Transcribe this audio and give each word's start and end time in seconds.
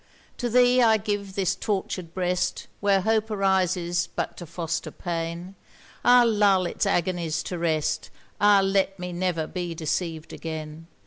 To 0.37 0.49
thee 0.49 0.81
I 0.81 0.97
give 0.97 1.35
this 1.35 1.53
tortured 1.55 2.11
breast, 2.11 2.65
Where 2.79 3.01
Hope 3.01 3.29
arises 3.29 4.09
but 4.15 4.35
to 4.37 4.47
foster 4.47 4.89
pain; 4.89 5.53
Ah! 6.03 6.23
lull 6.25 6.65
it's 6.65 6.87
agonies 6.87 7.43
to 7.43 7.59
rest! 7.59 8.09
Ah! 8.39 8.61
let 8.63 8.97
me 8.97 9.13
never 9.13 9.45
be 9.45 9.75
deceiv'd 9.75 10.33
again! 10.33 10.87